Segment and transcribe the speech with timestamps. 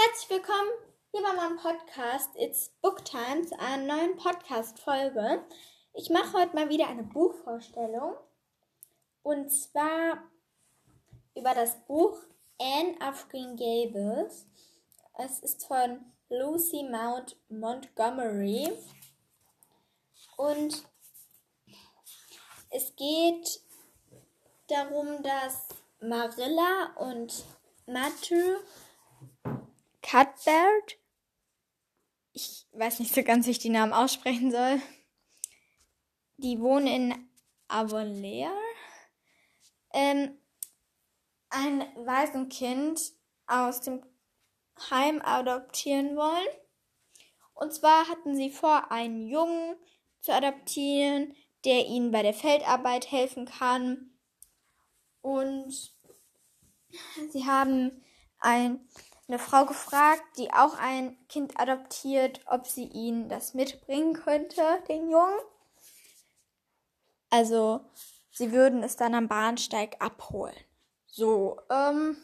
[0.00, 0.70] Herzlich willkommen
[1.10, 5.44] hier bei meinem Podcast It's Book zu einer neuen Podcast-Folge.
[5.92, 8.14] Ich mache heute mal wieder eine Buchvorstellung
[9.24, 10.22] und zwar
[11.34, 12.16] über das Buch
[12.60, 14.46] Anne of Green Gables.
[15.18, 18.70] Es ist von Lucy Mount Montgomery
[20.36, 20.84] und
[22.70, 23.62] es geht
[24.68, 25.66] darum, dass
[25.98, 27.44] Marilla und
[27.86, 28.58] Matthew
[30.10, 30.98] Cuthbert,
[32.32, 34.80] ich weiß nicht so ganz, wie ich die Namen aussprechen soll,
[36.38, 37.30] die wohnen in
[37.68, 38.50] Avonlea,
[39.92, 40.38] ähm,
[41.50, 43.02] ein Waisenkind
[43.46, 44.02] aus dem
[44.90, 46.48] Heim adoptieren wollen.
[47.52, 49.76] Und zwar hatten sie vor, einen Jungen
[50.20, 54.18] zu adoptieren, der ihnen bei der Feldarbeit helfen kann.
[55.20, 55.92] Und
[57.30, 58.02] sie haben
[58.38, 58.88] ein
[59.28, 65.10] eine Frau gefragt, die auch ein Kind adoptiert, ob sie ihn das mitbringen könnte, den
[65.10, 65.38] Jungen.
[67.28, 67.84] Also,
[68.30, 70.56] sie würden es dann am Bahnsteig abholen.
[71.06, 72.16] So, ähm,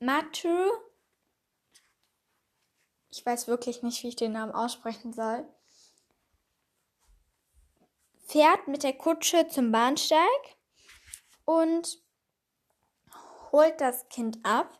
[0.00, 0.70] Matthew,
[3.10, 5.48] ich weiß wirklich nicht, wie ich den Namen aussprechen soll,
[8.26, 10.56] fährt mit der Kutsche zum Bahnsteig
[11.44, 12.02] und
[13.52, 14.78] holt das Kind ab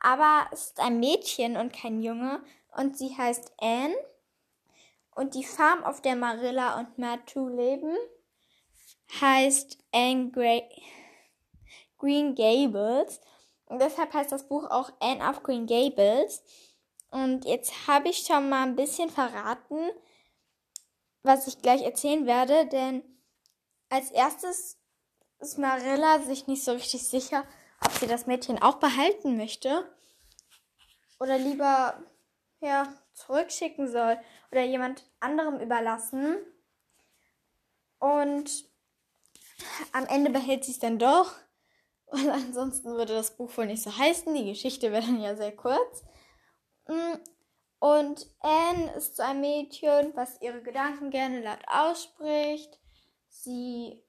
[0.00, 2.42] aber es ist ein Mädchen und kein Junge
[2.76, 3.94] und sie heißt Anne.
[5.14, 7.94] Und die Farm, auf der Marilla und Matthew leben,
[9.20, 10.62] heißt Anne Grey
[11.98, 13.20] Green Gables.
[13.66, 16.42] Und deshalb heißt das Buch auch Anne of Green Gables.
[17.10, 19.90] Und jetzt habe ich schon mal ein bisschen verraten,
[21.22, 23.02] was ich gleich erzählen werde, denn
[23.90, 24.78] als erstes
[25.40, 27.44] ist Marilla sich nicht so richtig sicher,
[27.84, 29.84] ob sie das Mädchen auch behalten möchte
[31.18, 32.02] oder lieber
[32.60, 34.18] ja, zurückschicken soll
[34.50, 36.36] oder jemand anderem überlassen.
[37.98, 38.64] Und
[39.92, 41.34] am Ende behält sie es dann doch.
[42.06, 44.34] Und ansonsten würde das Buch wohl nicht so heißen.
[44.34, 46.02] Die Geschichte wäre dann ja sehr kurz.
[46.88, 47.16] Mm,
[47.78, 52.78] und Anne ist so ein Mädchen, was ihre Gedanken gerne laut ausspricht.
[53.28, 54.02] Sie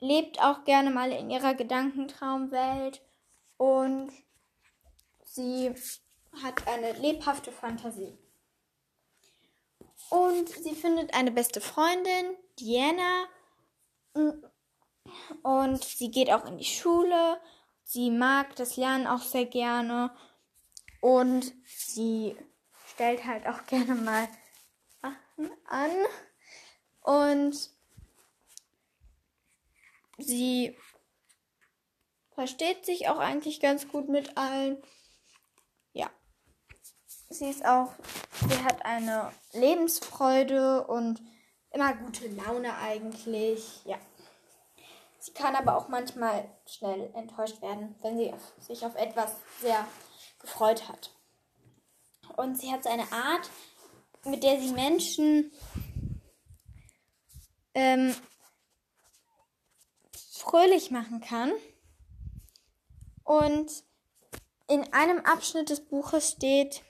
[0.00, 3.00] lebt auch gerne mal in ihrer Gedankentraumwelt
[3.56, 4.10] und
[5.24, 5.74] sie
[6.42, 8.18] hat eine lebhafte Fantasie.
[10.10, 13.26] Und sie findet eine beste Freundin, Diana.
[15.42, 17.40] Und sie geht auch in die Schule.
[17.84, 20.14] Sie mag das Lernen auch sehr gerne.
[21.00, 22.36] Und sie
[22.88, 24.28] stellt halt auch gerne mal
[25.00, 25.90] Sachen an.
[27.00, 27.70] Und
[30.18, 30.76] sie
[32.34, 34.82] versteht sich auch eigentlich ganz gut mit allen.
[35.92, 36.10] Ja.
[37.28, 37.92] Sie ist auch,
[38.48, 41.22] sie hat eine Lebensfreude und
[41.70, 43.84] immer gute Laune eigentlich.
[43.84, 43.98] Ja.
[45.18, 49.86] Sie kann aber auch manchmal schnell enttäuscht werden, wenn sie sich auf etwas sehr
[50.40, 51.10] gefreut hat.
[52.36, 53.48] Und sie hat so eine Art,
[54.24, 55.52] mit der sie Menschen
[57.74, 58.14] ähm,
[60.42, 61.52] fröhlich machen kann.
[63.32, 63.72] Und
[64.68, 66.82] in einem Abschnitt des Buches steht,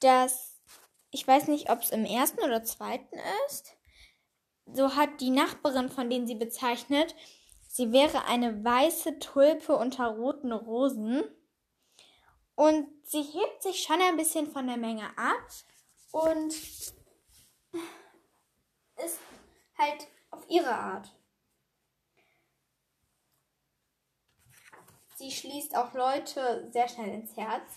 [0.00, 0.60] dass,
[1.12, 3.16] ich weiß nicht, ob es im ersten oder zweiten
[3.46, 3.76] ist,
[4.66, 7.14] so hat die Nachbarin, von denen sie bezeichnet,
[7.68, 11.22] sie wäre eine weiße Tulpe unter roten Rosen.
[12.56, 15.48] Und sie hebt sich schon ein bisschen von der Menge ab
[16.10, 16.52] und
[18.96, 19.20] ist
[19.78, 21.15] halt auf ihre Art.
[25.16, 27.72] Sie schließt auch Leute sehr schnell ins Herz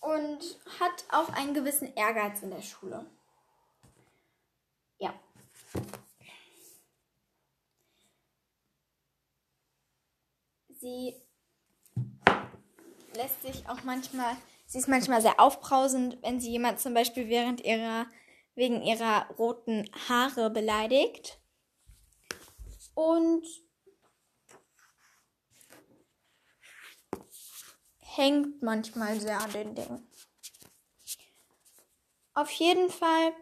[0.00, 0.40] und
[0.80, 3.04] hat auch einen gewissen Ehrgeiz in der Schule.
[4.98, 5.12] Ja.
[10.70, 11.20] Sie
[13.14, 14.34] lässt sich auch manchmal,
[14.66, 18.06] sie ist manchmal sehr aufbrausend, wenn sie jemand zum Beispiel während ihrer,
[18.54, 21.42] wegen ihrer roten Haare beleidigt.
[22.94, 23.44] Und
[28.18, 30.06] hängt manchmal sehr an den Dingen.
[32.34, 33.32] Auf jeden Fall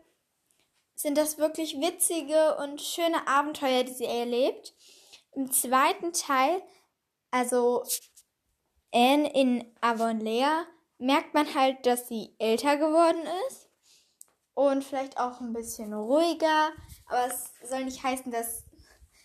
[0.94, 4.74] sind das wirklich witzige und schöne Abenteuer, die sie erlebt.
[5.32, 6.62] Im zweiten Teil,
[7.30, 7.84] also
[8.92, 10.66] Anne in Avonlea,
[10.98, 13.68] merkt man halt, dass sie älter geworden ist
[14.54, 16.72] und vielleicht auch ein bisschen ruhiger.
[17.06, 18.64] Aber es soll nicht heißen, dass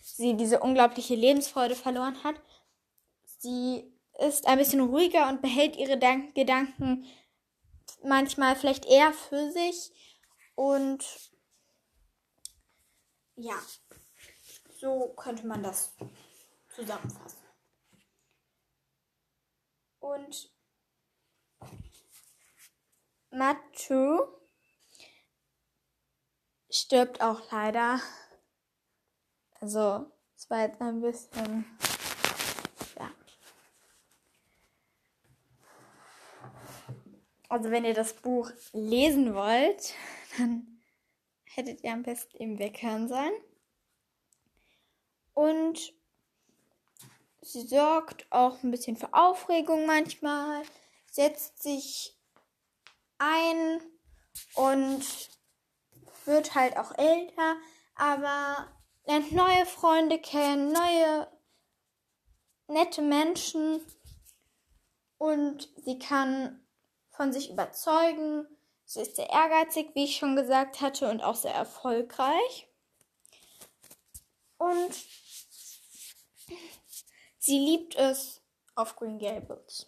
[0.02, 2.36] sie diese unglaubliche Lebensfreude verloren hat.
[3.38, 7.06] sie ist ein bisschen ruhiger und behält ihre Dan Gedanken
[8.04, 9.92] manchmal vielleicht eher für sich.
[10.54, 11.04] Und
[13.36, 13.58] ja,
[14.78, 15.94] so könnte man das
[16.74, 17.38] zusammenfassen.
[20.00, 20.52] Und
[23.30, 24.26] Matthew
[26.68, 28.00] stirbt auch leider.
[29.60, 31.64] Also, es war jetzt ein bisschen.
[37.52, 39.94] Also, wenn ihr das Buch lesen wollt,
[40.38, 40.80] dann
[41.44, 43.34] hättet ihr am besten eben weghören sollen.
[45.34, 45.92] Und
[47.42, 50.62] sie sorgt auch ein bisschen für Aufregung manchmal,
[51.10, 52.18] setzt sich
[53.18, 53.82] ein
[54.54, 55.04] und
[56.24, 57.56] wird halt auch älter,
[57.94, 58.72] aber
[59.04, 61.30] lernt neue Freunde kennen, neue
[62.68, 63.82] nette Menschen
[65.18, 66.61] und sie kann
[67.12, 68.46] von sich überzeugen.
[68.84, 72.68] Sie ist sehr ehrgeizig, wie ich schon gesagt hatte, und auch sehr erfolgreich.
[74.58, 74.94] Und
[77.38, 78.42] sie liebt es
[78.74, 79.86] auf Green Gables.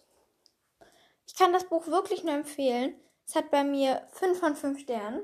[1.27, 2.99] Ich kann das Buch wirklich nur empfehlen.
[3.27, 5.21] Es hat bei mir 5 von 5 Sternen.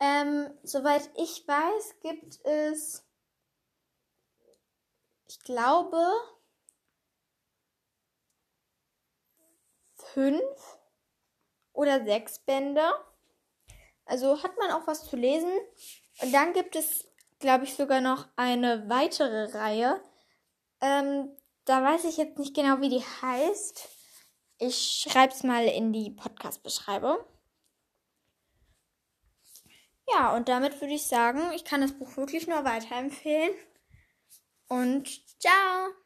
[0.00, 3.04] Ähm, soweit ich weiß, gibt es,
[5.28, 6.04] ich glaube,
[9.94, 10.78] fünf
[11.72, 12.82] oder sechs Bände.
[14.04, 15.50] Also hat man auch was zu lesen.
[16.20, 17.08] Und dann gibt es,
[17.38, 20.02] glaube ich, sogar noch eine weitere Reihe.
[20.80, 21.30] Ähm,
[21.64, 23.88] da weiß ich jetzt nicht genau, wie die heißt.
[24.58, 27.18] Ich schreibe es mal in die Podcast-Beschreibung.
[30.08, 33.54] Ja, und damit würde ich sagen, ich kann das Buch wirklich nur weiterempfehlen.
[34.68, 35.08] Und
[35.40, 35.92] ciao!